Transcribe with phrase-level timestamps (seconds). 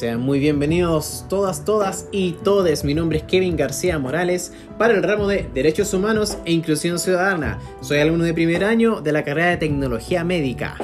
[0.00, 2.84] Sean muy bienvenidos todas, todas y todes.
[2.84, 7.58] Mi nombre es Kevin García Morales para el ramo de Derechos Humanos e Inclusión Ciudadana.
[7.82, 10.78] Soy alumno de primer año de la carrera de Tecnología Médica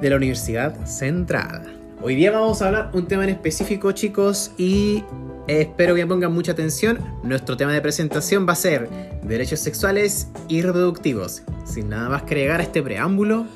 [0.00, 1.76] de la Universidad Central.
[2.00, 5.02] Hoy día vamos a hablar un tema en específico, chicos, y
[5.48, 7.00] espero que pongan mucha atención.
[7.24, 8.88] Nuestro tema de presentación va a ser
[9.24, 11.42] derechos sexuales y reproductivos.
[11.64, 13.46] Sin nada más que agregar a este preámbulo,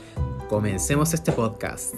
[0.49, 1.95] comencemos este podcast.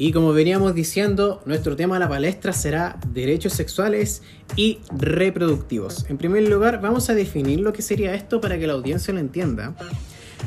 [0.00, 4.22] Y como veníamos diciendo, nuestro tema de la palestra será derechos sexuales
[4.56, 6.06] y reproductivos.
[6.08, 9.20] En primer lugar, vamos a definir lo que sería esto para que la audiencia lo
[9.20, 9.74] entienda.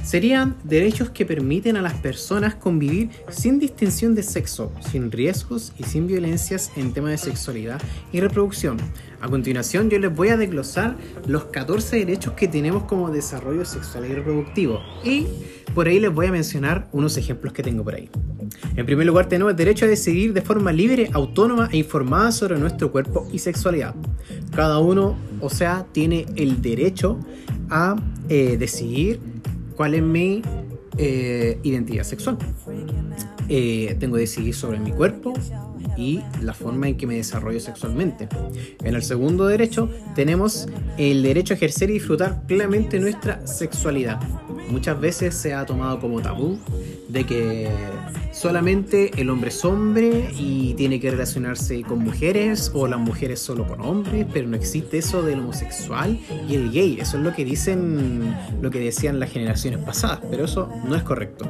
[0.03, 5.83] Serían derechos que permiten a las personas convivir sin distinción de sexo, sin riesgos y
[5.83, 8.77] sin violencias en temas de sexualidad y reproducción.
[9.21, 14.05] A continuación yo les voy a desglosar los 14 derechos que tenemos como desarrollo sexual
[14.05, 15.25] y reproductivo y
[15.73, 18.09] por ahí les voy a mencionar unos ejemplos que tengo por ahí.
[18.75, 22.59] En primer lugar, tenemos el derecho a decidir de forma libre, autónoma e informada sobre
[22.59, 23.95] nuestro cuerpo y sexualidad.
[24.53, 27.17] Cada uno, o sea, tiene el derecho
[27.69, 27.95] a
[28.29, 29.32] eh, decidir
[29.75, 30.41] cuál es mi
[30.97, 32.37] eh, identidad sexual.
[33.49, 35.33] Eh, tengo que decidir sobre mi cuerpo
[35.97, 38.27] y la forma en que me desarrollo sexualmente.
[38.83, 44.21] En el segundo derecho tenemos el derecho a ejercer y disfrutar plenamente nuestra sexualidad.
[44.69, 46.57] Muchas veces se ha tomado como tabú
[47.09, 47.69] de que
[48.31, 53.67] solamente el hombre es hombre y tiene que relacionarse con mujeres o las mujeres solo
[53.67, 56.97] con hombres, pero no existe eso del homosexual y el gay.
[56.99, 61.03] Eso es lo que dicen, lo que decían las generaciones pasadas, pero eso no es
[61.03, 61.45] correcto.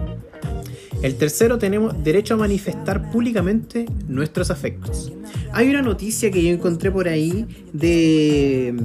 [1.02, 5.12] El tercero tenemos derecho a manifestar públicamente nuestros afectos.
[5.56, 8.76] Hay una noticia que yo encontré por ahí de,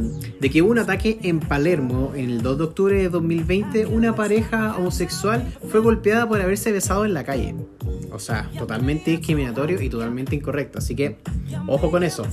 [0.52, 3.86] que hubo un ataque en Palermo en el 2 de octubre de 2020.
[3.86, 7.54] Una pareja homosexual fue golpeada por haberse besado en la calle.
[8.12, 10.78] O sea, totalmente discriminatorio y totalmente incorrecto.
[10.78, 11.16] Así que,
[11.66, 12.26] ojo con eso.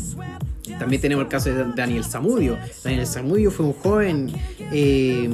[0.80, 2.58] También tenemos el caso de Daniel Zamudio.
[2.84, 4.32] Daniel Zamudio fue un joven
[4.72, 5.30] eh,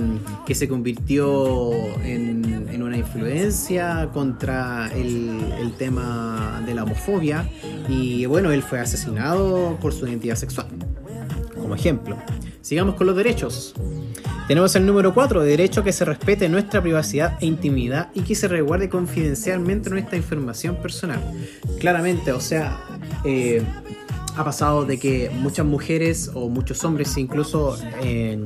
[0.46, 1.72] que se convirtió
[2.04, 7.48] en, una influencia contra el, el, tema de la homofobia
[7.88, 10.68] y bueno, él fue asesinado por su identidad sexual.
[11.56, 12.18] Como ejemplo.
[12.62, 13.76] Sigamos con los derechos.
[14.48, 18.36] Tenemos el número 4, derecho a que se respete nuestra privacidad e intimidad y que
[18.36, 21.22] se resguarde confidencialmente nuestra información personal.
[21.80, 22.78] Claramente, o sea,
[23.24, 23.64] eh,
[24.36, 28.40] ha pasado de que muchas mujeres o muchos hombres incluso eh,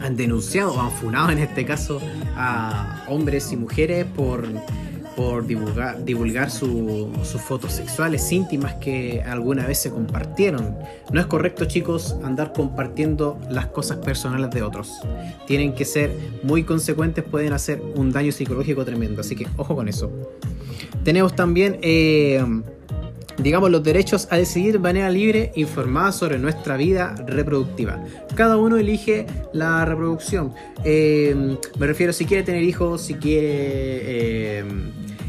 [0.00, 2.00] han denunciado o han funado en este caso
[2.36, 4.46] a hombres y mujeres por,
[5.16, 10.76] por divulgar, sus fotos sexuales íntimas que alguna vez se compartieron.
[11.12, 15.00] No es correcto chicos andar compartiendo las cosas personales de otros.
[15.46, 16.12] Tienen que ser
[16.42, 20.10] muy consecuentes, pueden hacer un daño psicológico tremendo, así que ojo con eso.
[21.04, 21.78] Tenemos también...
[21.82, 22.44] Eh,
[23.46, 28.02] digamos, los derechos a decidir de manera libre informada sobre nuestra vida reproductiva.
[28.34, 30.52] Cada uno elige la reproducción.
[30.82, 33.48] Eh, me refiero si quiere tener hijos, si quiere...
[33.48, 34.64] Eh,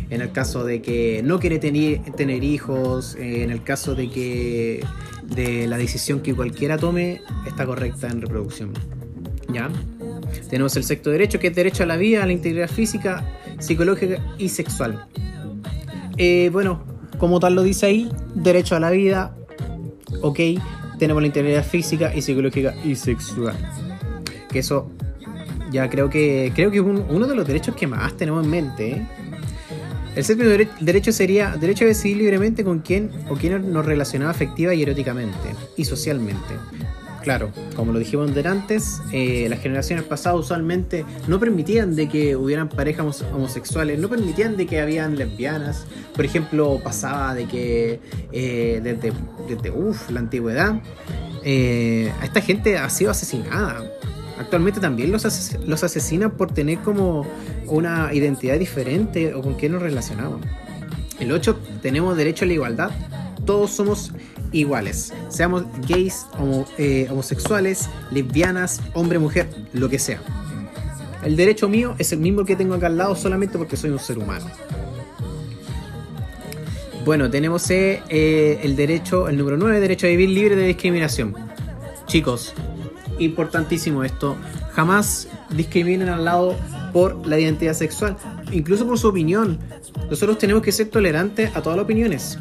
[0.10, 4.84] en el caso de que no quiere tener, hijos, eh, en el caso de que
[5.24, 8.74] de la decisión que cualquiera tome está correcta en reproducción.
[9.54, 9.70] ¿Ya?
[10.50, 13.24] Tenemos el sexto derecho, que es derecho a la vida, a la integridad física,
[13.60, 15.06] psicológica y sexual.
[16.52, 19.36] bueno, como tal lo dice ahí, derecho a la vida,
[20.22, 20.40] ok,
[21.00, 23.56] tenemos la integridad física y psicológica y sexual.
[24.50, 24.90] Que eso
[25.72, 28.92] ya creo que creo que es uno de los derechos que más tenemos en mente.
[28.92, 29.08] ¿eh?
[30.16, 34.74] El séptimo derecho sería derecho a decidir libremente con quién o quién nos relacionaba afectiva
[34.74, 36.56] y eróticamente y socialmente.
[37.28, 42.70] Claro, como lo dijimos antes, eh, las generaciones pasadas usualmente no permitían de que hubieran
[42.70, 45.88] parejas homosexuales, no permitían de que habían lesbianas.
[46.16, 48.00] Por ejemplo, pasaba de que
[48.32, 49.12] eh, desde,
[49.50, 50.82] desde la antigüedad,
[51.44, 53.84] eh, esta gente ha sido asesinada.
[54.40, 55.26] Actualmente también los,
[55.66, 57.28] los asesinan por tener como
[57.66, 60.40] una identidad diferente o con quién nos relacionaban.
[61.20, 62.92] El 8 tenemos derecho a la igualdad.
[63.46, 64.14] Todos somos
[64.60, 65.14] iguales.
[65.30, 66.26] Seamos gays,
[66.78, 70.22] eh, homosexuales, lesbianas, hombre, mujer, lo que sea.
[71.24, 74.00] El derecho mío es el mismo que tengo acá al lado solamente porque soy un
[74.00, 74.46] ser humano.
[77.06, 81.36] Bueno, tenemos eh, eh, el derecho, el número 9, derecho a vivir libre de discriminación.
[82.06, 82.54] Chicos,
[83.18, 84.36] importantísimo esto.
[84.74, 86.56] Jamás discriminen al lado
[86.92, 88.18] por la identidad sexual,
[88.52, 89.60] incluso por su opinión.
[90.10, 92.38] Nosotros tenemos que ser tolerantes a todas las opiniones.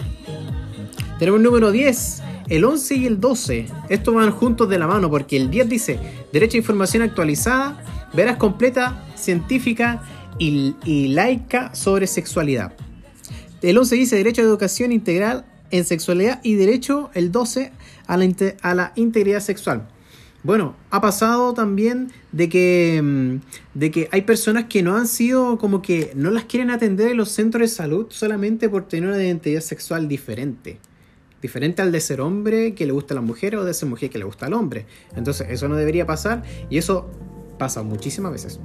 [1.18, 3.66] Tenemos el número 10, el 11 y el 12.
[3.88, 5.98] Estos van juntos de la mano porque el 10 dice
[6.30, 7.82] derecho a información actualizada,
[8.12, 10.02] veras completa, científica
[10.38, 12.74] y, y laica sobre sexualidad.
[13.62, 17.72] El 11 dice derecho a educación integral en sexualidad y derecho, el 12,
[18.06, 18.28] a la,
[18.62, 19.88] a la integridad sexual.
[20.42, 23.36] Bueno, ha pasado también de que, mm,
[23.74, 27.16] de que hay personas que no han sido como que no las quieren atender en
[27.16, 30.78] los centros de salud solamente por tener una identidad sexual diferente.
[31.42, 34.10] Diferente al de ser hombre que le gusta a la mujer o de ser mujer
[34.10, 34.86] que le gusta al hombre.
[35.14, 37.10] Entonces eso no debería pasar y eso
[37.58, 38.60] pasa muchísimas veces.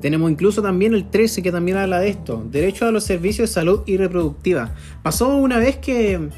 [0.00, 3.54] Tenemos incluso también el 13 que también habla de esto, derecho a los servicios de
[3.54, 4.74] salud y reproductiva.
[5.02, 6.28] Pasó una vez que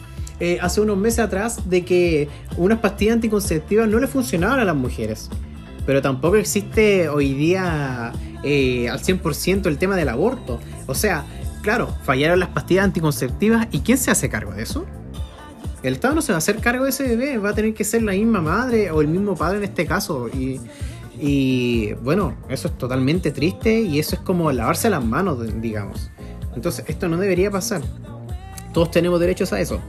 [0.40, 4.76] eh, hace unos meses atrás de que unas pastillas anticonceptivas no le funcionaban a las
[4.76, 5.28] mujeres.
[5.84, 8.12] Pero tampoco existe hoy día
[8.42, 10.58] eh, al 100% el tema del aborto.
[10.86, 11.24] O sea,
[11.62, 14.86] claro, fallaron las pastillas anticonceptivas y ¿quién se hace cargo de eso?
[15.82, 17.84] El Estado no se va a hacer cargo de ese bebé, va a tener que
[17.84, 20.28] ser la misma madre o el mismo padre en este caso.
[20.28, 26.10] Y, bueno, eso es totalmente triste y eso es como lavarse las manos, digamos.
[26.54, 27.82] Entonces, esto no debería pasar.
[28.74, 29.80] Todos tenemos derechos a eso.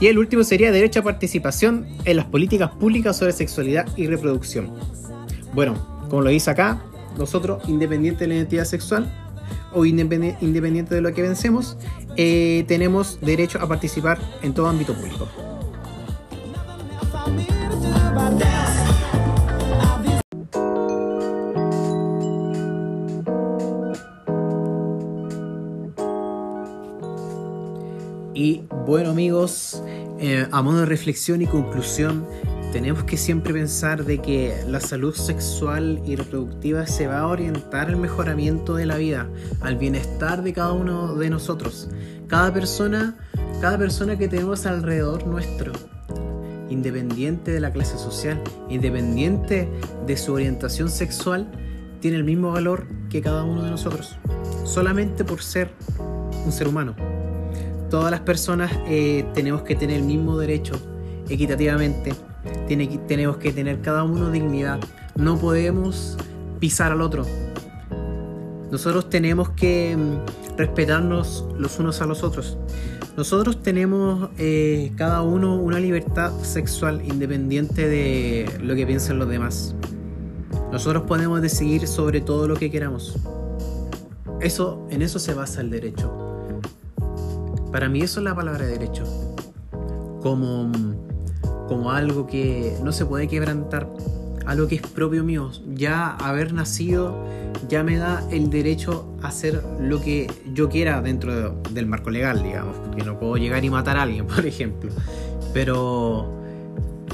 [0.00, 4.72] Y el último sería derecho a participación en las políticas públicas sobre sexualidad y reproducción.
[5.52, 6.82] Bueno, como lo dice acá,
[7.18, 9.12] nosotros, independiente de la identidad sexual
[9.72, 11.76] o independiente de lo que vencemos,
[12.16, 15.28] eh, tenemos derecho a participar en todo ámbito público.
[28.34, 29.82] Y bueno amigos,
[30.18, 32.26] eh, a modo de reflexión y conclusión,
[32.72, 37.88] tenemos que siempre pensar de que la salud sexual y reproductiva se va a orientar
[37.88, 39.28] al mejoramiento de la vida,
[39.60, 41.88] al bienestar de cada uno de nosotros.
[42.28, 43.16] Cada persona,
[43.60, 45.72] cada persona que tenemos alrededor nuestro,
[46.68, 49.68] independiente de la clase social, independiente
[50.06, 51.50] de su orientación sexual,
[52.00, 54.16] tiene el mismo valor que cada uno de nosotros,
[54.64, 55.70] solamente por ser
[56.46, 56.94] un ser humano
[57.90, 60.80] todas las personas eh, tenemos que tener el mismo derecho
[61.28, 62.14] equitativamente,
[62.66, 64.80] Tenemos que tener cada uno dignidad,
[65.16, 66.16] no podemos
[66.58, 67.26] pisar al otro.
[68.70, 72.56] Nosotros tenemos que mm, respetarnos los unos a los otros.
[73.16, 79.74] Nosotros tenemos eh, cada uno una libertad sexual independiente de lo que piensen los demás.
[80.70, 83.16] Nosotros podemos decidir sobre todo lo que queramos.
[84.40, 86.10] Eso, en eso se basa el derecho.
[87.72, 89.04] Para mí eso es la palabra derecho.
[90.22, 90.70] Como,
[91.70, 93.88] como algo que no se puede quebrantar,
[94.44, 95.52] algo que es propio mío.
[95.72, 97.14] Ya haber nacido
[97.68, 102.42] ya me da el derecho a hacer lo que yo quiera dentro del marco legal,
[102.42, 104.90] digamos, porque no puedo llegar y matar a alguien, por ejemplo.
[105.54, 106.42] Pero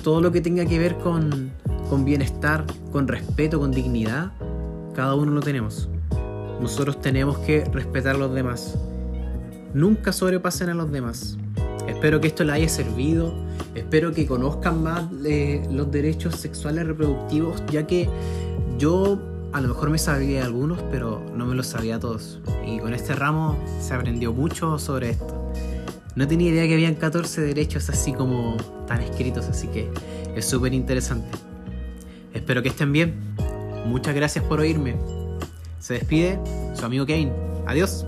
[0.02, 1.52] todo lo que tenga que ver con,
[1.90, 4.32] con bienestar, con respeto, con dignidad,
[4.94, 5.90] cada uno lo tenemos.
[6.62, 8.78] Nosotros tenemos que respetar a los demás
[9.76, 11.36] nunca sobrepasen a los demás.
[11.86, 13.34] Espero que esto les haya servido,
[13.74, 18.08] espero que conozcan más los derechos sexuales reproductivos, ya que
[18.78, 19.18] yo
[19.52, 22.40] a lo mejor me sabía algunos, pero no me los sabía todos.
[22.66, 25.52] Y con este ramo se aprendió mucho sobre esto.
[26.14, 29.88] No tenía idea que habían 14 derechos así como tan escritos, así que
[30.34, 31.28] es súper interesante.
[32.34, 33.14] Espero que estén bien.
[33.86, 34.96] Muchas gracias por oírme.
[35.78, 36.38] Se despide
[36.74, 37.32] su amigo Kane.
[37.66, 38.06] Adiós.